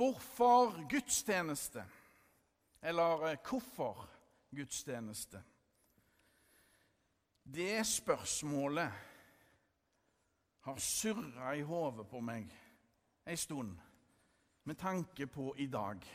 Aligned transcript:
Hvorfor 0.00 0.88
gudstjeneste? 0.88 1.84
Eller 2.82 3.30
eh, 3.30 3.38
hvorfor 3.50 4.08
gudstjeneste? 4.50 5.42
Det 7.42 7.86
spørsmålet 7.86 8.90
har 10.60 10.76
surra 10.76 11.52
i 11.56 11.60
hodet 11.60 12.06
på 12.08 12.22
meg 12.24 12.48
ei 13.28 13.36
stund 13.36 13.76
med 14.64 14.78
tanke 14.80 15.26
på 15.26 15.52
i 15.60 15.66
dag. 15.66 16.06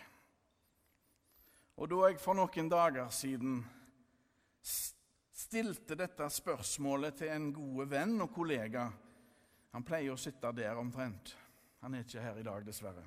Og 1.78 1.90
da 1.92 2.00
jeg 2.08 2.18
for 2.24 2.42
noen 2.42 2.72
dager 2.72 3.14
siden 3.14 3.60
stilte 4.66 5.94
dette 6.00 6.32
spørsmålet 6.34 7.22
til 7.22 7.36
en 7.36 7.52
god 7.54 7.86
venn 7.94 8.18
og 8.26 8.34
kollega 8.34 8.88
Han 9.76 9.86
pleier 9.86 10.16
å 10.16 10.18
sitte 10.18 10.50
der 10.58 10.82
omtrent. 10.82 11.36
Han 11.84 11.94
er 11.94 12.02
ikke 12.02 12.26
her 12.26 12.42
i 12.42 12.48
dag, 12.50 12.66
dessverre. 12.66 13.06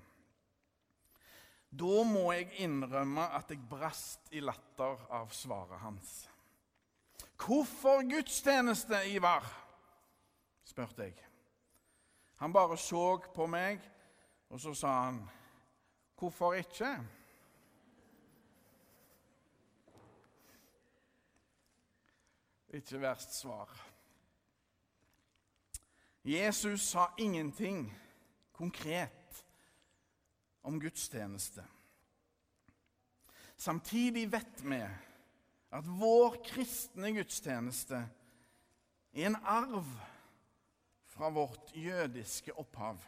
Da 1.70 2.02
må 2.04 2.30
jeg 2.32 2.48
innrømme 2.64 3.26
at 3.36 3.50
jeg 3.52 3.60
brast 3.68 4.30
i 4.32 4.40
latter 4.40 5.02
av 5.12 5.28
svaret 5.36 5.80
hans. 5.82 6.12
Hvorfor 7.38 8.02
gudstjeneste, 8.08 9.04
Ivar? 9.12 9.44
spurte 10.64 11.02
jeg. 11.02 11.14
Han 12.38 12.52
bare 12.52 12.76
så 12.78 13.18
på 13.34 13.46
meg, 13.46 13.82
og 14.48 14.60
så 14.60 14.74
sa 14.74 14.88
han, 15.02 15.30
'Hvorfor 16.18 16.52
ikke?' 16.54 17.04
Ikke 22.68 23.00
verst 23.00 23.32
svar. 23.34 23.68
Jesus 26.24 26.80
sa 26.80 27.06
ingenting 27.18 27.98
konkret 28.52 29.17
om 30.62 30.80
gudstjeneste. 30.80 31.64
Samtidig 33.58 34.28
vet 34.32 34.62
vi 34.62 34.80
at 35.74 35.88
vår 35.98 36.38
kristne 36.46 37.10
gudstjeneste 37.16 38.00
er 39.12 39.26
en 39.26 39.38
arv 39.42 39.86
fra 41.08 41.30
vårt 41.34 41.72
jødiske 41.74 42.54
opphav. 42.58 43.00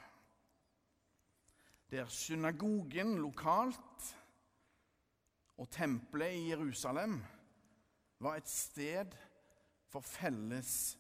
Der 1.91 2.07
synagogen 2.07 3.17
lokalt 3.19 4.17
og 5.57 5.71
tempelet 5.71 6.35
i 6.35 6.49
Jerusalem 6.51 7.21
var 8.19 8.37
et 8.37 8.49
sted 8.49 9.15
for 9.91 10.01
felles 10.01 10.99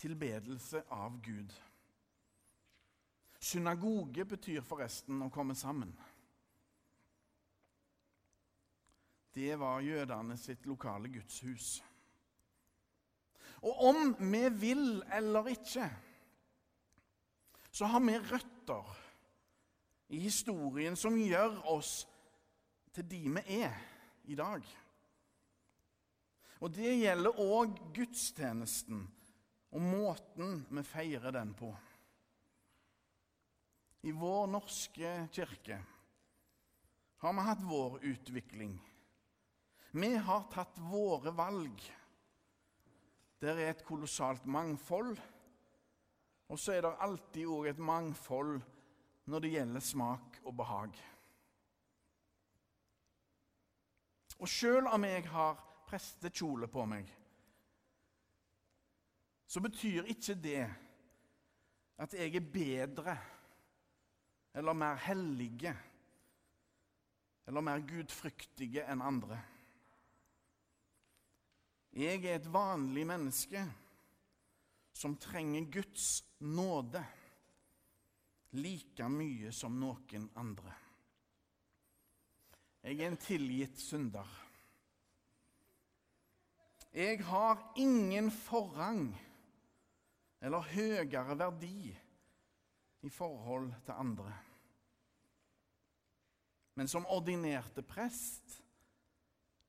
tilbedelse 0.00 0.82
av 0.92 1.20
Gud. 1.24 1.52
Synagoge 3.46 4.24
betyr 4.26 4.64
forresten 4.66 5.20
å 5.22 5.30
komme 5.30 5.54
sammen. 5.54 5.92
Det 9.36 9.52
var 9.60 9.84
jødene 9.84 10.38
sitt 10.40 10.64
lokale 10.66 11.10
gudshus. 11.12 11.76
Og 13.62 13.82
om 13.90 14.14
vi 14.32 14.42
vil 14.56 15.02
eller 15.12 15.52
ikke, 15.52 15.86
så 17.70 17.90
har 17.92 18.00
vi 18.00 18.18
røtter 18.18 18.94
i 20.08 20.22
historien 20.24 20.96
som 20.96 21.18
gjør 21.20 21.60
oss 21.70 22.06
til 22.96 23.06
de 23.10 23.22
vi 23.36 23.60
er 23.60 23.76
i 24.32 24.38
dag. 24.38 24.64
Og 26.64 26.72
det 26.72 26.94
gjelder 26.96 27.42
òg 27.44 27.76
gudstjenesten 27.94 29.04
og 29.76 29.82
måten 29.84 30.62
vi 30.72 30.86
feirer 30.88 31.36
den 31.36 31.52
på. 31.58 31.74
I 34.02 34.12
vår 34.12 34.46
norske 34.46 35.12
kirke 35.32 35.78
har 37.22 37.32
vi 37.32 37.40
hatt 37.46 37.62
vår 37.62 37.98
utvikling. 38.04 38.76
Vi 39.90 40.16
har 40.16 40.44
tatt 40.52 40.78
våre 40.78 41.32
valg. 41.32 41.80
Der 43.40 43.56
er 43.56 43.72
et 43.72 43.84
kolossalt 43.86 44.44
mangfold. 44.46 45.16
Og 46.48 46.60
så 46.60 46.76
er 46.76 46.84
det 46.84 46.96
alltid 47.02 47.48
òg 47.50 47.70
et 47.70 47.82
mangfold 47.82 48.60
når 49.26 49.42
det 49.42 49.52
gjelder 49.56 49.82
smak 49.82 50.40
og 50.44 50.54
behag. 50.60 50.98
Og 54.36 54.50
sjøl 54.50 54.86
om 54.92 55.06
jeg 55.08 55.24
har 55.32 55.62
prestekjole 55.88 56.68
på 56.68 56.84
meg, 56.86 57.08
så 59.46 59.62
betyr 59.62 60.10
ikke 60.12 60.34
det 60.42 60.66
at 62.02 62.14
jeg 62.14 62.34
er 62.36 62.52
bedre 62.52 63.16
eller 64.56 64.74
mer 64.74 64.96
hellige 64.96 65.76
eller 67.46 67.60
mer 67.60 67.82
gudfryktige 67.84 68.86
enn 68.88 69.04
andre. 69.04 69.36
Jeg 71.96 72.24
er 72.24 72.38
et 72.38 72.48
vanlig 72.52 73.04
menneske 73.08 73.62
som 74.96 75.14
trenger 75.20 75.68
Guds 75.72 76.24
nåde 76.40 77.04
like 78.56 79.08
mye 79.12 79.52
som 79.52 79.76
noen 79.80 80.26
andre. 80.40 80.72
Jeg 82.86 83.00
er 83.00 83.10
en 83.10 83.20
tilgitt 83.20 83.80
synder. 83.82 84.28
Jeg 86.96 87.20
har 87.28 87.60
ingen 87.76 88.30
forrang 88.32 89.10
eller 90.40 90.68
høyere 90.72 91.36
verdi 91.36 91.92
i 93.04 93.10
forhold 93.12 93.72
til 93.84 93.98
andre. 94.00 94.32
Men 96.76 96.88
som 96.88 97.06
ordinerte 97.08 97.82
prest 97.82 98.58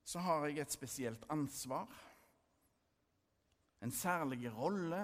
så 0.08 0.20
har 0.24 0.48
jeg 0.48 0.60
et 0.64 0.76
spesielt 0.76 1.24
ansvar, 1.32 1.88
en 3.84 3.92
særlig 3.92 4.50
rolle, 4.52 5.02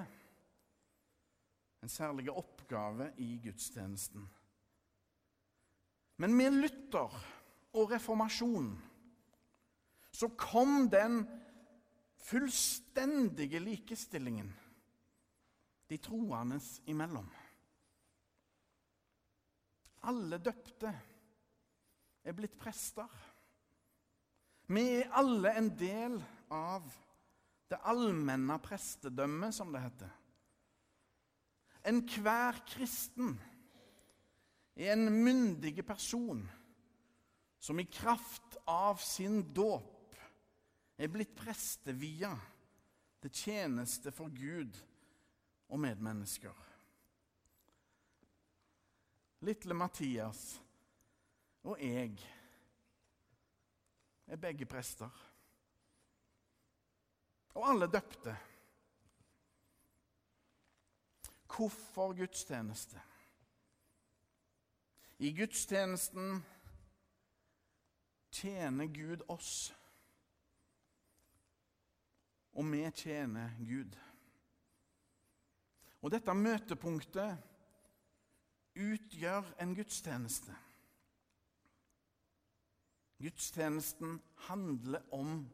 en 1.84 1.92
særlig 1.92 2.32
oppgave 2.32 3.10
i 3.24 3.38
gudstjenesten. 3.44 4.26
Men 6.24 6.36
med 6.36 6.56
Luther 6.56 7.16
og 7.74 7.92
reformasjonen 7.92 8.74
så 10.14 10.30
kom 10.38 10.90
den 10.92 11.24
fullstendige 12.24 13.60
likestillingen 13.60 14.52
de 15.90 15.98
troende 15.98 16.60
imellom. 16.88 17.28
Alle 20.04 20.40
døpte 20.44 20.92
er 22.24 22.36
blitt 22.36 22.56
prester. 22.60 23.10
Vi 24.72 24.84
er 25.02 25.12
alle 25.20 25.54
en 25.60 25.70
del 25.78 26.18
av 26.54 26.88
det 27.70 27.80
allmenne 27.90 28.58
prestedømmet, 28.64 29.56
som 29.56 29.72
det 29.74 29.82
heter. 29.84 30.12
Enhver 31.90 32.62
kristen 32.70 33.34
er 34.76 34.94
en 34.94 35.10
myndig 35.12 35.84
person 35.86 36.46
som 37.64 37.80
i 37.80 37.88
kraft 37.88 38.58
av 38.68 39.02
sin 39.04 39.42
dåp 39.56 40.16
er 41.00 41.12
blitt 41.12 41.34
prestevia 41.36 42.32
til 43.24 43.32
tjeneste 43.34 44.12
for 44.16 44.32
Gud 44.36 44.78
og 45.72 45.80
medmennesker. 45.80 46.56
Lille 49.44 49.76
Mathias 49.76 50.44
og 51.64 51.80
jeg 51.80 52.18
er 54.28 54.36
begge 54.36 54.66
prester. 54.66 55.10
Og 57.54 57.70
alle 57.70 57.88
døpte. 57.92 58.38
Hvorfor 61.56 62.14
gudstjeneste? 62.18 63.02
I 65.20 65.32
gudstjenesten 65.38 66.44
tjener 68.32 68.88
Gud 68.88 69.22
oss 69.28 69.74
og 72.54 72.72
vi 72.72 72.84
tjener 72.96 73.56
Gud. 73.58 73.96
Og 76.04 76.12
dette 76.12 76.36
møtepunktet 76.36 77.38
utgjør 78.76 79.54
en 79.64 79.74
gudstjeneste. 79.78 80.56
Gudstjenesten 83.24 84.18
handler 84.50 85.02
om 85.16 85.46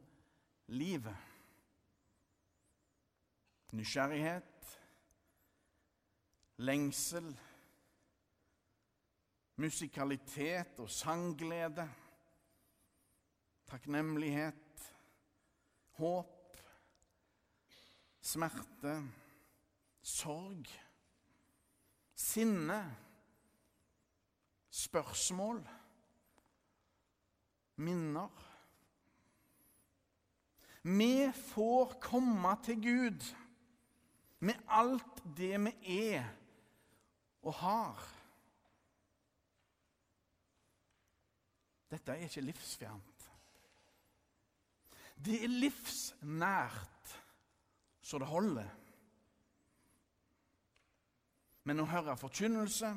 livet. 0.66 1.16
Nysgjerrighet, 3.72 4.80
lengsel, 6.66 7.30
musikalitet 9.62 10.82
og 10.82 10.90
sangglede, 10.90 11.86
takknemlighet, 13.70 14.90
håp 16.00 16.40
smerte, 18.20 18.96
sorg, 20.02 20.66
sinne, 22.14 22.80
spørsmål, 24.70 25.62
minner. 27.80 28.46
Vi 30.82 31.28
får 31.52 31.96
komme 32.00 32.54
til 32.64 32.80
Gud 32.82 33.26
med 34.40 34.62
alt 34.68 35.20
det 35.36 35.52
vi 35.66 35.74
er 36.06 36.24
og 37.44 37.54
har. 37.60 38.08
Dette 41.90 42.14
er 42.14 42.28
ikke 42.28 42.46
livsfjernt. 42.46 43.26
Det 45.20 45.42
er 45.44 45.52
livsnært 45.52 47.16
så 48.00 48.18
det 48.18 48.30
holder. 48.30 48.70
Men 51.68 51.82
å 51.82 51.90
høre 51.90 52.16
forkynnelse 52.16 52.94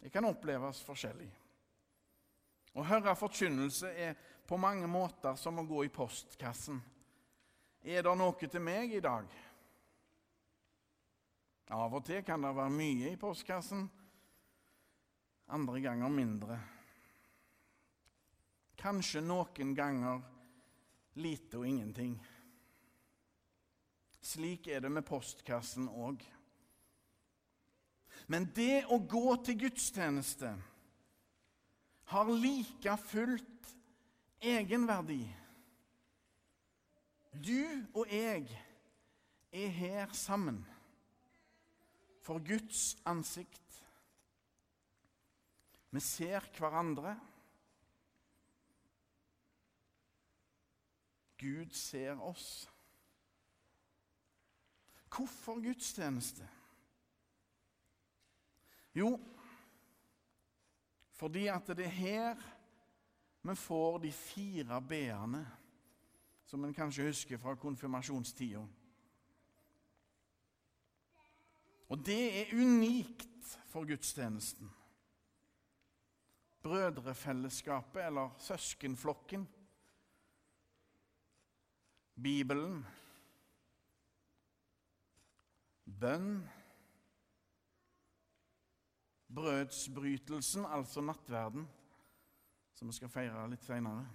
det 0.00 0.08
kan 0.14 0.24
oppleves 0.24 0.80
forskjellig. 0.86 1.28
Å 2.74 2.86
høre 2.86 3.16
forkynnelse 3.18 3.90
er 3.98 4.18
på 4.46 4.58
mange 4.60 4.86
måter 4.90 5.36
som 5.38 5.58
å 5.58 5.66
gå 5.66 5.84
i 5.86 5.92
postkassen. 5.92 6.80
Er 7.82 8.04
det 8.04 8.16
noe 8.18 8.48
til 8.50 8.62
meg 8.62 8.92
i 8.94 9.02
dag? 9.02 9.30
Av 11.70 11.94
og 11.94 12.04
til 12.06 12.22
kan 12.26 12.42
det 12.42 12.50
være 12.56 12.74
mye 12.74 13.12
i 13.12 13.18
postkassen, 13.18 13.84
andre 15.54 15.82
ganger 15.82 16.10
mindre. 16.10 16.58
Kanskje 18.80 19.22
noen 19.22 19.74
ganger 19.76 20.22
lite 21.20 21.60
og 21.60 21.68
ingenting. 21.68 22.16
Slik 24.20 24.66
er 24.68 24.82
det 24.82 24.90
med 24.92 25.06
postkassen 25.06 25.88
òg. 25.88 26.22
Men 28.30 28.50
det 28.54 28.84
å 28.90 28.98
gå 28.98 29.36
til 29.46 29.58
gudstjeneste 29.64 30.52
har 32.10 32.30
like 32.34 32.96
fullt 33.06 33.76
egenverdi. 34.42 35.22
Du 37.30 37.86
og 37.94 38.10
jeg 38.10 38.48
er 39.52 39.68
her 39.68 40.12
sammen 40.12 40.66
for 42.22 42.42
Guds 42.42 42.96
ansikt. 43.06 43.84
Vi 45.90 46.00
ser 46.00 46.50
hverandre. 46.58 47.14
Gud 51.38 51.70
ser 51.74 52.20
oss. 52.20 52.68
Hvorfor 55.10 55.62
gudstjeneste? 55.62 56.48
Jo, 58.94 59.14
fordi 61.20 61.46
at 61.52 61.68
det 61.76 61.84
er 61.84 61.96
her 62.00 62.42
vi 63.42 63.54
får 63.56 63.98
de 63.98 64.12
fire 64.12 64.80
b-ene 64.88 65.44
som 66.48 66.64
en 66.64 66.74
kanskje 66.74 67.06
husker 67.06 67.38
fra 67.38 67.54
konfirmasjonstida. 67.54 68.64
Og 71.90 72.04
det 72.06 72.22
er 72.40 72.52
unikt 72.56 73.56
for 73.70 73.86
gudstjenesten 73.86 74.70
brødrefellesskapet 76.62 78.06
eller 78.06 78.34
søskenflokken. 78.38 79.48
Bibelen. 82.22 82.86
Bønn. 86.00 86.48
Brødsbrytelsen, 89.34 90.64
altså 90.66 91.00
nattverden, 91.00 91.68
som 92.74 92.88
vi 92.88 92.96
skal 92.96 93.12
feire 93.12 93.44
litt 93.50 93.62
seinere. 93.66 94.06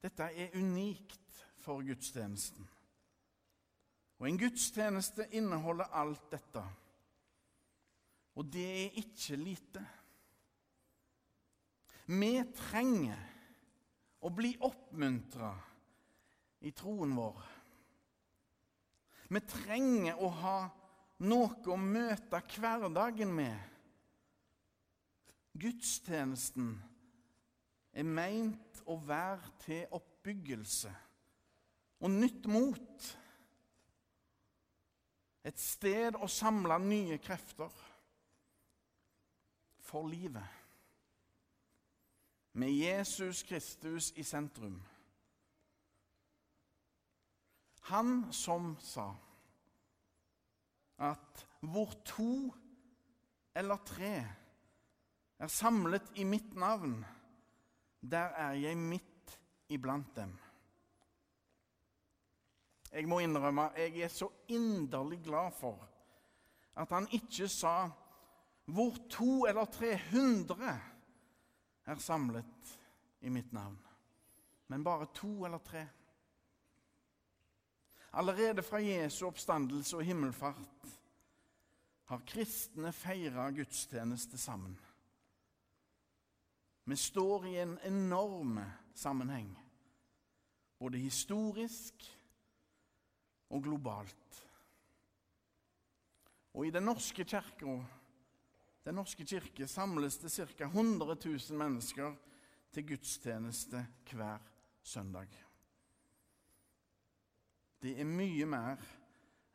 Dette 0.00 0.28
er 0.32 0.56
unikt 0.56 1.40
for 1.60 1.84
gudstjenesten. 1.84 2.68
Og 4.20 4.28
en 4.28 4.38
gudstjeneste 4.40 5.26
inneholder 5.36 5.92
alt 5.96 6.28
dette. 6.32 6.62
Og 8.36 8.52
det 8.52 8.66
er 8.84 9.00
ikke 9.00 9.36
lite. 9.40 9.84
Vi 12.10 12.32
trenger 12.56 13.20
å 14.20 14.32
bli 14.34 14.52
oppmuntra 14.66 15.52
i 16.66 16.72
troen 16.76 17.14
vår. 17.16 17.40
Vi 19.30 19.42
trenger 19.46 20.20
å 20.20 20.30
ha 20.40 20.56
noe 21.20 21.68
å 21.68 21.76
møte 21.76 22.40
hverdagen 22.56 23.32
med. 23.34 23.56
Gudstjenesten 25.60 26.72
er 27.92 28.06
meint 28.06 28.82
å 28.88 28.96
være 29.04 29.50
til 29.64 29.96
oppbyggelse 29.96 30.92
og 32.00 32.14
nytt 32.14 32.46
mot. 32.48 33.10
Et 35.44 35.60
sted 35.60 36.16
å 36.20 36.28
samle 36.28 36.76
nye 36.84 37.18
krefter 37.20 37.72
for 39.84 40.08
livet. 40.08 40.58
Med 42.52 42.72
Jesus 42.74 43.42
Kristus 43.46 44.10
i 44.16 44.24
sentrum. 44.26 44.78
Han 47.90 48.28
som 48.32 48.74
sa 48.84 49.08
at 51.00 51.46
hvor 51.60 51.92
to 52.04 52.52
eller 53.56 53.80
tre 53.88 54.14
er 55.40 55.48
samlet 55.48 56.12
i 56.20 56.24
mitt 56.24 56.54
navn, 56.54 57.00
der 58.00 58.36
er 58.36 58.52
jeg 58.60 58.76
midt 58.76 59.38
iblant 59.68 60.16
dem. 60.16 60.32
Jeg 62.92 63.06
må 63.08 63.20
innrømme 63.22 63.70
jeg 63.78 64.02
er 64.02 64.12
så 64.12 64.28
inderlig 64.48 65.20
glad 65.24 65.52
for 65.56 65.86
at 66.76 66.90
han 66.90 67.08
ikke 67.14 67.48
sa 67.48 67.90
hvor 68.70 68.96
to 69.10 69.44
eller 69.48 69.64
tre 69.70 69.94
hundre 70.10 70.74
er 71.86 72.02
samlet 72.02 72.78
i 73.20 73.28
mitt 73.28 73.52
navn. 73.52 73.78
Men 74.70 74.84
bare 74.84 75.06
to 75.14 75.44
eller 75.44 75.58
tre. 75.58 75.86
Allerede 78.12 78.62
fra 78.62 78.80
Jesu 78.82 79.26
oppstandelse 79.26 79.96
og 79.96 80.04
himmelfart 80.04 80.96
har 82.10 82.22
kristne 82.26 82.92
feira 82.92 83.50
gudstjeneste 83.54 84.38
sammen. 84.38 84.74
Vi 86.84 86.96
står 86.96 87.44
i 87.46 87.54
en 87.62 87.76
enorm 87.86 88.58
sammenheng, 88.94 89.52
både 90.78 90.98
historisk 90.98 92.06
og 93.50 93.62
globalt. 93.62 94.42
Og 96.54 96.66
i 96.66 96.70
Den 96.70 96.82
norske 96.82 97.24
kirka 97.24 97.78
den 98.84 98.96
norske 98.96 99.24
kirke 99.28 99.66
samles 99.68 100.16
det 100.18 100.32
ca. 100.32 100.64
100 100.64 101.16
000 101.24 101.58
mennesker 101.58 102.14
til 102.72 102.86
gudstjeneste 102.88 103.86
hver 104.10 104.38
søndag. 104.82 105.28
Det 107.80 107.94
er 108.00 108.08
mye 108.08 108.46
mer 108.48 108.80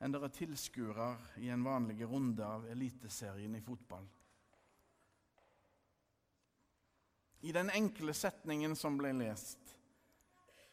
enn 0.02 0.14
det 0.14 0.22
er 0.26 0.34
tilskuere 0.34 1.10
i 1.42 1.50
en 1.54 1.66
vanlig 1.66 2.08
runde 2.10 2.46
av 2.46 2.66
Eliteserien 2.70 3.56
i 3.56 3.64
fotball. 3.64 4.06
I 7.46 7.54
den 7.54 7.70
enkle 7.70 8.14
setningen 8.18 8.74
som 8.76 8.98
ble 8.98 9.14
lest, 9.14 9.62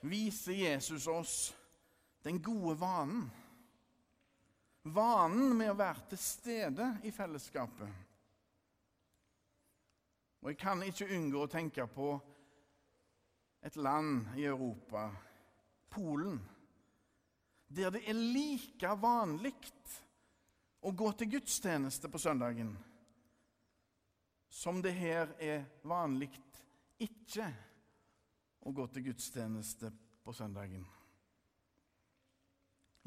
viser 0.09 0.57
Jesus 0.57 1.07
oss 1.07 1.37
den 2.25 2.41
gode 2.43 2.79
vanen. 2.81 3.29
Vanen 4.83 5.53
med 5.59 5.71
å 5.71 5.79
være 5.79 6.09
til 6.11 6.19
stede 6.19 6.89
i 7.07 7.13
fellesskapet 7.15 8.09
og 10.43 10.51
jeg 10.51 10.59
kan 10.59 10.81
ikke 10.83 11.07
unngå 11.15 11.45
å 11.45 11.51
tenke 11.51 11.85
på 11.87 12.09
et 13.63 13.77
land 13.79 14.33
i 14.35 14.49
Europa, 14.51 15.05
Polen, 15.93 16.41
der 17.73 17.91
det 17.95 18.03
er 18.09 18.19
like 18.19 18.95
vanlig 19.01 19.55
å 20.83 20.93
gå 20.93 21.13
til 21.17 21.31
gudstjeneste 21.37 22.11
på 22.11 22.21
søndagen 22.21 22.73
som 24.53 24.83
det 24.85 24.93
her 24.93 25.31
er 25.41 25.65
vanlig 25.89 26.29
ikke 27.01 27.47
å 28.69 28.73
gå 28.77 28.85
til 28.93 29.07
gudstjeneste 29.09 29.89
på 30.23 30.35
søndagen. 30.37 30.85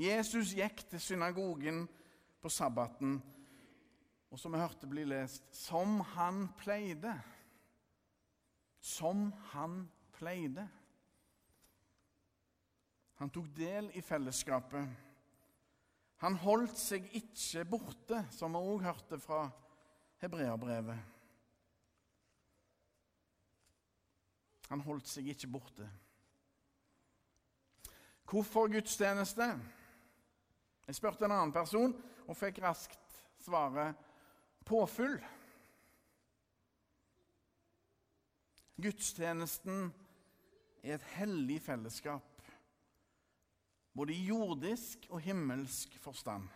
Jesus 0.01 0.55
gikk 0.57 0.81
til 0.89 0.99
synagogen 0.99 1.85
på 2.41 2.49
sabbaten 2.51 3.19
og 4.33 4.39
som 4.41 4.51
vi 4.51 4.59
hørte 4.59 4.89
bli 4.89 5.05
lest, 5.07 5.45
som 5.55 6.01
han 6.15 6.49
pleide. 6.59 7.13
Som 8.81 9.29
han 9.53 9.85
pleide. 10.17 10.65
Han 13.25 13.31
tok 13.33 13.47
del 13.57 13.87
i 13.97 14.01
fellesskapet. 14.05 14.85
Han 16.21 16.35
holdt 16.43 16.77
seg 16.77 17.07
ikke 17.17 17.63
borte, 17.65 18.19
som 18.29 18.53
vi 18.53 18.59
òg 18.61 18.83
hørte 18.85 19.17
fra 19.17 19.39
hebreerbrevet. 20.21 20.99
Han 24.69 24.83
holdt 24.85 25.09
seg 25.09 25.31
ikke 25.33 25.49
borte. 25.55 25.87
Hvorfor 28.29 28.69
gudstjeneste? 28.75 29.49
Jeg 30.85 30.99
spurte 30.99 31.25
en 31.25 31.33
annen 31.39 31.55
person 31.57 31.97
og 32.27 32.37
fikk 32.37 32.61
raskt 32.61 33.19
svaret 33.41 33.97
påfyll. 34.69 35.17
Gudstjenesten 38.85 39.89
er 40.85 40.99
et 40.99 41.11
hellig 41.17 41.63
fellesskap, 41.65 42.34
både 43.95 44.13
i 44.13 44.25
jordisk 44.27 45.07
og 45.09 45.21
himmelsk 45.23 45.95
forstand. 46.03 46.49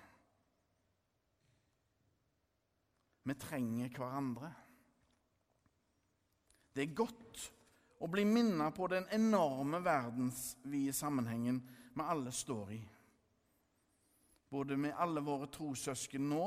Vi 3.23 3.35
trenger 3.39 3.93
hverandre. 3.95 4.49
Det 6.75 6.83
er 6.83 6.97
godt 6.97 7.45
å 8.03 8.07
bli 8.11 8.25
minnet 8.27 8.75
på 8.75 8.87
den 8.91 9.07
enorme 9.15 9.79
verdensvide 9.83 10.95
sammenhengen 10.95 11.61
vi 11.93 12.03
alle 12.03 12.33
står 12.35 12.73
i. 12.75 12.81
Både 14.49 14.75
med 14.81 14.97
alle 14.97 15.23
våre 15.23 15.47
trossøsken 15.53 16.27
nå 16.31 16.45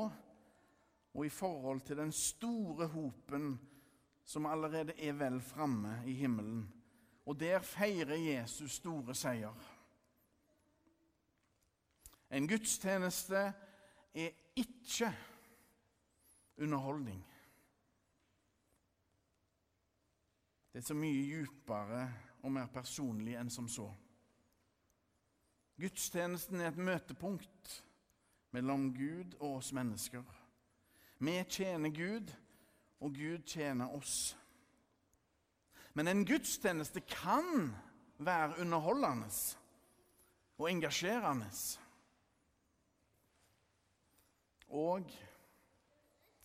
og 1.13 1.25
i 1.25 1.33
forhold 1.33 1.81
til 1.87 2.01
den 2.01 2.11
store 2.13 2.89
hopen 2.93 3.53
som 4.25 4.45
allerede 4.49 4.95
er 4.97 5.17
vel 5.17 5.41
framme 5.41 6.01
i 6.09 6.15
himmelen. 6.17 6.65
Og 7.25 7.39
der 7.39 7.63
feirer 7.63 8.19
Jesus 8.19 8.79
store 8.81 9.15
seier. 9.15 9.53
En 12.33 12.47
gudstjeneste 12.49 13.41
er 14.13 14.31
ikke 14.57 15.11
underholdning. 16.57 17.21
Det 20.73 20.81
er 20.81 20.87
så 20.87 20.97
mye 20.97 21.25
djupere 21.27 22.07
og 22.41 22.55
mer 22.55 22.71
personlig 22.73 23.35
enn 23.37 23.51
som 23.53 23.67
så. 23.69 23.85
Gudstjenesten 25.77 26.61
er 26.61 26.71
et 26.71 26.81
møtepunkt 26.81 27.75
mellom 28.53 28.89
Gud 28.97 29.37
og 29.39 29.59
oss 29.59 29.69
mennesker. 29.73 30.25
Vi 31.21 31.37
tjener 31.49 31.93
Gud, 31.93 32.33
og 33.03 33.13
Gud 33.13 33.45
tjener 33.45 33.93
oss. 33.93 34.33
Men 35.93 36.07
en 36.07 36.25
gudstjeneste 36.25 37.03
kan 37.05 37.69
være 38.17 38.57
underholdende 38.61 39.29
og 40.57 40.69
engasjerende. 40.71 41.49
Og 44.73 45.11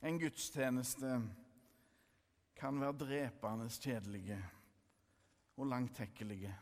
en 0.04 0.18
gudstjeneste 0.20 1.14
kan 2.58 2.80
være 2.80 2.99
drepende 3.00 3.68
kjedelige 3.73 4.38
og 5.56 5.70
langtekkelige. 5.70 6.52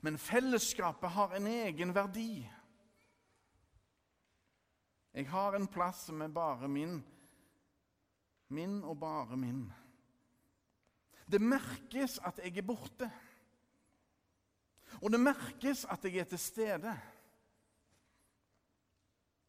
Men 0.00 0.18
fellesskapet 0.18 1.10
har 1.10 1.34
en 1.34 1.50
egen 1.50 1.94
verdi. 1.94 2.46
Jeg 5.14 5.30
har 5.30 5.56
en 5.56 5.66
plass 5.66 6.06
som 6.06 6.22
er 6.22 6.30
bare 6.30 6.68
min. 6.70 7.00
Min 8.48 8.82
og 8.84 9.00
bare 9.00 9.36
min. 9.36 9.66
Det 11.26 11.42
merkes 11.42 12.20
at 12.24 12.38
jeg 12.44 12.56
er 12.56 12.66
borte. 12.66 13.10
Og 15.02 15.10
det 15.10 15.20
merkes 15.20 15.84
at 15.84 16.04
jeg 16.04 16.22
er 16.22 16.30
til 16.30 16.38
stede. 16.38 16.94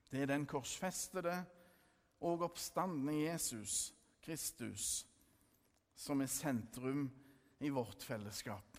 Det 0.09 0.21
er 0.21 0.31
den 0.31 0.45
korsfestede 0.49 1.35
og 2.25 2.41
oppstandende 2.41 3.13
Jesus 3.21 3.93
Kristus 4.25 5.05
som 5.99 6.21
er 6.21 6.31
sentrum 6.31 7.09
i 7.59 7.69
vårt 7.69 8.03
fellesskap. 8.03 8.77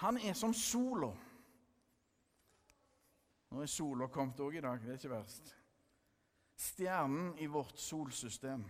Han 0.00 0.16
er 0.16 0.32
som 0.36 0.54
sola. 0.54 1.10
Nå 3.50 3.62
er 3.62 3.70
sola 3.70 4.08
kommet 4.12 4.40
òg 4.40 4.58
i 4.58 4.62
dag, 4.64 4.80
det 4.82 4.92
er 4.92 5.00
ikke 5.00 5.12
verst. 5.12 5.54
Stjernen 6.60 7.32
i 7.40 7.48
vårt 7.48 7.80
solsystem. 7.80 8.66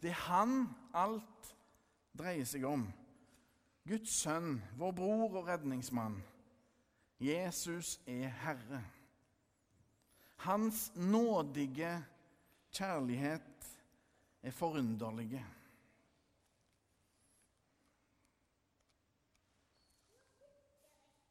Det 0.00 0.10
er 0.10 0.22
han 0.26 0.64
alt 0.96 1.52
dreier 2.16 2.48
seg 2.48 2.64
om. 2.64 2.86
Guds 3.88 4.16
sønn, 4.22 4.58
vår 4.80 4.96
bror 4.96 5.28
og 5.28 5.48
redningsmann. 5.48 6.16
Jesus 7.20 7.98
er 8.08 8.32
Herre. 8.40 8.80
Hans 10.40 10.92
nådige 10.96 12.04
kjærlighet 12.72 13.66
er 14.42 14.50
forunderlige. 14.50 15.44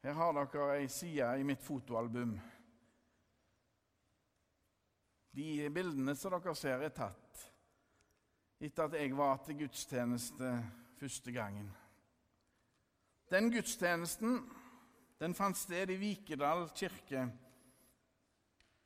Her 0.02 0.12
har 0.12 0.32
dere 0.32 0.78
ei 0.80 0.88
side 0.88 1.26
i 1.40 1.44
mitt 1.44 1.62
fotoalbum. 1.62 2.38
De 5.36 5.68
bildene 5.74 6.14
som 6.16 6.32
dere 6.38 6.54
ser, 6.56 6.80
er 6.80 6.94
tatt 6.94 7.44
etter 8.60 8.86
at 8.86 8.96
jeg 9.00 9.16
var 9.16 9.38
til 9.44 9.58
gudstjeneste 9.62 10.54
første 11.00 11.32
gangen. 11.32 11.68
Den 13.30 13.48
gudstjenesten 13.52 14.40
den 15.20 15.34
fant 15.36 15.56
sted 15.56 15.90
i 15.92 16.00
Vikedal 16.00 16.68
kirke 16.76 17.26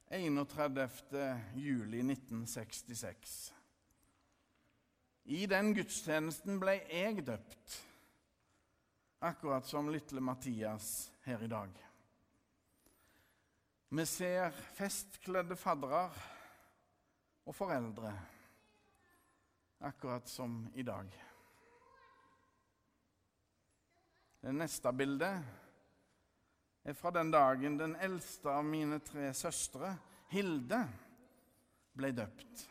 31. 0.09 1.41
juli 1.55 2.01
1966. 2.13 3.55
I 5.25 5.47
den 5.49 5.73
gudstjenesten 5.75 6.59
ble 6.61 6.77
jeg 6.91 7.25
døpt, 7.25 7.79
akkurat 9.25 9.65
som 9.65 9.89
lille 9.89 10.21
Mathias 10.21 11.09
her 11.25 11.41
i 11.47 11.49
dag. 11.49 11.73
Vi 13.95 14.05
ser 14.11 14.53
festkledde 14.77 15.57
faddere 15.57 16.11
og 17.47 17.57
foreldre, 17.57 18.13
akkurat 19.81 20.29
som 20.29 20.65
i 20.75 20.85
dag. 20.85 21.09
Det 24.45 24.53
neste 24.53 24.93
bildet 24.93 25.64
fra 26.93 27.11
den 27.11 27.31
dagen 27.33 27.79
den 27.79 27.97
eldste 27.97 28.53
av 28.53 28.65
mine 28.69 28.99
tre 29.01 29.31
søstre, 29.33 29.95
Hilde, 30.29 30.83
ble 31.97 32.11
døpt. 32.13 32.65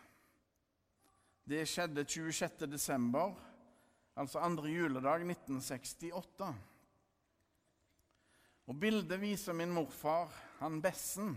Det 1.43 1.63
skjedde 1.67 2.05
26. 2.05 2.67
desember, 2.69 3.33
altså 4.15 4.43
andre 4.43 4.69
juledag 4.69 5.25
1968. 5.25 6.51
Og 8.69 8.79
Bildet 8.79 9.19
viser 9.19 9.57
min 9.57 9.73
morfar, 9.73 10.29
han 10.59 10.77
Bessen, 10.83 11.33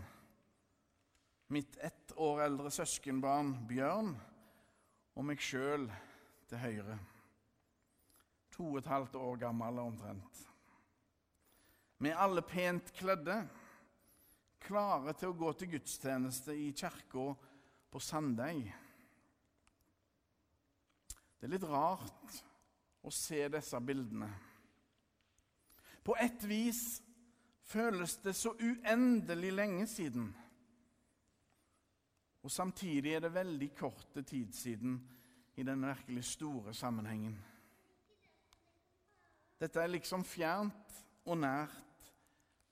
mitt 1.49 1.78
ett 1.78 2.12
år 2.16 2.45
eldre 2.47 2.71
søskenbarn 2.75 3.54
Bjørn 3.71 4.12
og 5.16 5.26
meg 5.26 5.42
sjøl 5.42 5.88
til 6.50 6.61
høyre. 6.61 6.99
To 8.56 8.73
og 8.73 8.78
et 8.83 8.90
halvt 8.90 9.18
år 9.21 9.40
gammel 9.47 9.83
omtrent. 9.83 10.47
Er 12.04 12.18
alle 12.20 12.42
pent 12.44 12.90
kledde, 12.96 13.38
klare 14.60 15.14
til 15.16 15.32
å 15.32 15.38
gå 15.38 15.52
til 15.56 15.70
gudstjeneste 15.76 16.52
i 16.52 16.72
kirka 16.76 17.30
på 17.90 18.02
Sandøy. 18.02 18.60
Det 21.36 21.48
er 21.48 21.52
litt 21.54 21.64
rart 21.68 22.36
å 23.06 23.12
se 23.14 23.40
disse 23.52 23.80
bildene. 23.80 24.28
På 26.04 26.16
et 26.20 26.44
vis 26.46 26.82
føles 27.66 28.18
det 28.22 28.36
så 28.36 28.52
uendelig 28.60 29.52
lenge 29.54 29.86
siden. 29.90 30.28
Og 32.46 32.52
samtidig 32.52 33.16
er 33.16 33.24
det 33.24 33.34
veldig 33.34 33.70
kort 33.78 34.20
tid 34.26 34.52
siden 34.54 35.00
i 35.56 35.64
den 35.66 35.82
virkelig 35.82 36.26
store 36.28 36.74
sammenhengen. 36.76 37.34
Dette 39.56 39.80
er 39.80 39.90
liksom 39.90 40.22
fjernt 40.28 41.05
og 41.26 41.38
nært 41.42 42.09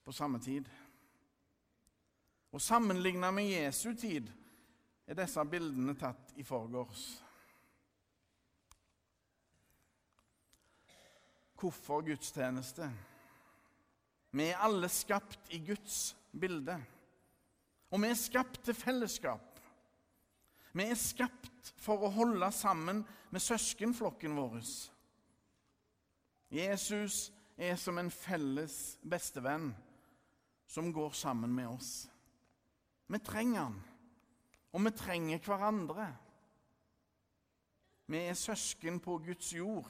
på 0.05 0.13
samme 0.15 0.39
tid. 0.39 0.65
Og 2.55 2.61
Sammenlignet 2.61 3.33
med 3.35 3.51
Jesu 3.51 3.93
tid 3.99 4.29
er 5.07 5.17
disse 5.19 5.43
bildene 5.51 5.95
tatt 5.99 6.33
i 6.39 6.43
forgårs. 6.47 7.03
Hvorfor 11.59 12.03
gudstjeneste? 12.05 12.87
Vi 14.35 14.49
er 14.51 14.63
alle 14.63 14.89
skapt 14.91 15.51
i 15.55 15.61
Guds 15.67 16.15
bilde. 16.31 16.77
Og 17.91 18.01
vi 18.03 18.09
er 18.11 18.19
skapt 18.19 18.63
til 18.67 18.75
fellesskap. 18.75 19.59
Vi 20.75 20.83
er 20.83 20.99
skapt 20.99 21.71
for 21.79 22.03
å 22.03 22.11
holde 22.11 22.49
sammen 22.51 23.03
med 23.31 23.43
søskenflokken 23.43 24.35
vår. 24.35 24.57
Jesus 26.51 27.29
er 27.57 27.75
som 27.79 27.97
en 27.97 28.11
felles 28.11 28.97
bestevenn 29.03 29.71
som 30.67 30.91
går 30.93 31.11
sammen 31.15 31.53
med 31.55 31.69
oss. 31.69 31.91
Vi 33.07 33.19
trenger 33.19 33.67
han, 33.67 33.77
og 34.73 34.85
vi 34.85 34.91
trenger 34.97 35.43
hverandre. 35.45 36.07
Vi 38.05 38.17
er 38.17 38.37
søsken 38.37 38.99
på 38.99 39.17
Guds 39.25 39.53
jord. 39.53 39.87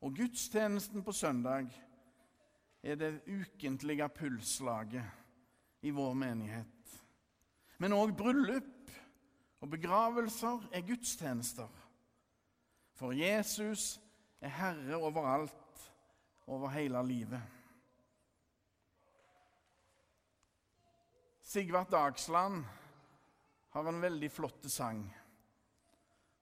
Og 0.00 0.14
gudstjenesten 0.14 1.02
på 1.02 1.12
søndag 1.12 1.68
er 2.82 2.94
det 2.94 3.22
ukentlige 3.26 4.08
pulslaget 4.08 5.04
i 5.82 5.90
vår 5.90 6.14
menighet. 6.14 6.96
Men 7.78 7.92
òg 7.92 8.14
bryllup 8.16 8.92
og 9.60 9.70
begravelser 9.70 10.68
er 10.72 10.86
gudstjenester. 10.86 11.68
For 12.96 13.12
Jesus 13.12 14.00
er 14.40 14.48
herre 14.48 14.96
overalt, 14.96 15.65
over 16.46 16.68
hele 16.68 17.02
livet. 17.06 17.42
Sigvart 21.42 21.90
Dagsland 21.90 22.64
har 23.70 23.88
en 23.88 24.00
veldig 24.02 24.30
flott 24.32 24.70
sang 24.70 25.16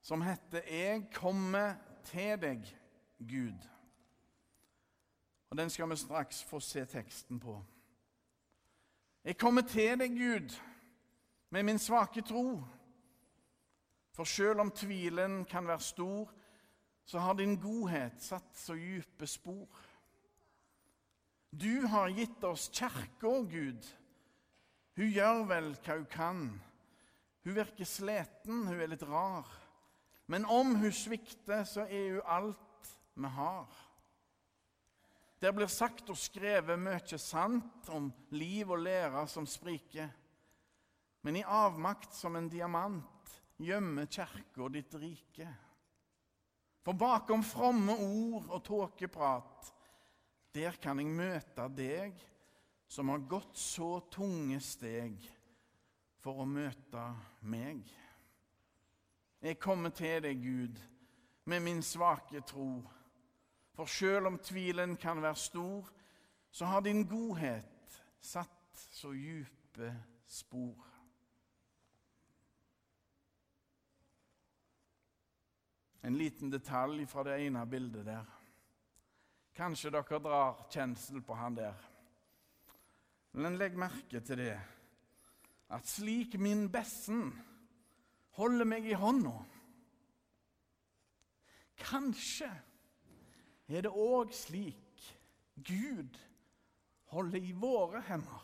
som 0.01 0.21
heter 0.21 0.61
'Jeg 0.61 1.09
kommer 1.13 1.75
til 2.03 2.41
deg, 2.41 2.77
Gud'. 3.19 3.69
Og 5.49 5.57
Den 5.57 5.69
skal 5.69 5.89
vi 5.89 5.95
straks 5.95 6.43
få 6.43 6.59
se 6.59 6.85
teksten 6.85 7.39
på. 7.39 7.65
Jeg 9.23 9.37
kommer 9.37 9.61
til 9.61 9.99
deg, 9.99 10.09
Gud, 10.09 10.61
med 11.49 11.63
min 11.63 11.79
svake 11.79 12.21
tro. 12.21 12.63
For 14.11 14.23
selv 14.23 14.59
om 14.59 14.71
tvilen 14.71 15.45
kan 15.45 15.67
være 15.67 15.79
stor, 15.79 16.31
så 17.05 17.19
har 17.19 17.33
din 17.33 17.61
godhet 17.61 18.21
satt 18.21 18.57
så 18.57 18.73
dype 18.73 19.27
spor. 19.27 19.67
Du 21.57 21.85
har 21.87 22.09
gitt 22.11 22.43
oss 22.43 22.67
kjerka, 22.73 23.29
Gud. 23.47 23.85
Hun 24.95 25.11
gjør 25.11 25.43
vel 25.47 25.69
hva 25.77 25.95
hun 25.95 26.07
kan. 26.11 26.41
Hun 27.45 27.55
virker 27.55 27.87
sliten, 27.87 28.65
hun 28.67 28.81
er 28.81 28.91
litt 28.91 29.05
rar. 29.07 29.47
Men 30.27 30.47
om 30.51 30.73
hun 30.81 30.91
svikter, 30.91 31.63
så 31.63 31.85
er 31.85 32.17
hun 32.17 32.31
alt 32.35 32.89
vi 33.15 33.31
har. 33.37 33.81
Der 35.39 35.53
blir 35.55 35.71
sagt 35.71 36.09
og 36.09 36.19
skrevet 36.19 36.79
mye 36.81 37.19
sant 37.21 37.89
om 37.93 38.09
liv 38.35 38.71
og 38.71 38.81
lære 38.83 39.23
som 39.31 39.47
spriker. 39.47 40.09
Men 41.23 41.39
i 41.39 41.45
avmakt 41.45 42.15
som 42.17 42.35
en 42.35 42.49
diamant 42.51 43.31
gjemmer 43.61 44.09
kirka 44.11 44.67
ditt 44.73 44.95
rike. 44.99 45.47
For 46.83 46.97
bakom 46.97 47.45
fromme 47.45 47.95
ord 47.95 48.49
og 48.49 48.61
tåkeprat, 48.65 49.71
der 50.55 50.77
kan 50.79 50.99
jeg 51.01 51.11
møte 51.11 51.67
deg 51.75 52.15
som 52.87 53.09
har 53.11 53.25
gått 53.27 53.57
så 53.59 53.97
tunge 54.13 54.61
steg 54.63 55.19
for 56.23 56.41
å 56.41 56.47
møte 56.47 57.03
meg. 57.43 57.83
Jeg 59.43 59.59
kommer 59.61 59.91
til 59.93 60.23
deg, 60.23 60.39
Gud, 60.41 60.79
med 61.45 61.61
min 61.65 61.83
svake 61.85 62.41
tro. 62.47 62.79
For 63.75 63.91
sjøl 63.91 64.31
om 64.31 64.39
tvilen 64.39 64.95
kan 64.97 65.19
være 65.21 65.37
stor, 65.37 65.91
så 66.55 66.71
har 66.71 66.85
din 66.85 67.03
godhet 67.03 67.99
satt 68.23 68.79
så 68.95 69.11
djupe 69.13 69.91
spor. 70.31 70.87
En 76.05 76.15
liten 76.15 76.53
detalj 76.53 77.03
fra 77.09 77.25
det 77.27 77.41
ene 77.43 77.65
bildet 77.67 78.07
der. 78.07 78.34
Kanskje 79.55 79.91
dere 79.95 80.19
drar 80.19 80.65
kjensel 80.71 81.21
på 81.23 81.35
han 81.39 81.55
der. 81.55 81.75
Men 83.39 83.57
legg 83.59 83.77
merke 83.79 84.19
til 84.23 84.39
det 84.43 84.55
at 85.75 85.87
slik 85.89 86.35
min 86.39 86.67
bessen 86.71 87.29
holder 88.37 88.67
meg 88.69 88.85
i 88.85 88.97
hånda 88.99 89.33
Kanskje 91.85 92.49
er 93.67 93.83
det 93.83 93.91
òg 93.91 94.31
slik 94.35 95.01
Gud 95.55 96.19
holder 97.11 97.43
i 97.43 97.51
våre 97.55 98.01
hender. 98.07 98.43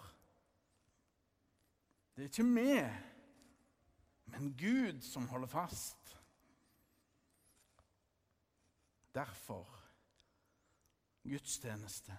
Det 2.16 2.24
er 2.24 2.30
ikke 2.30 2.46
vi, 2.56 2.76
men 4.32 4.52
Gud 4.60 5.02
som 5.04 5.28
holder 5.32 5.52
fast. 5.52 6.16
Derfor 9.16 9.81
gudstjeneste. 11.24 12.18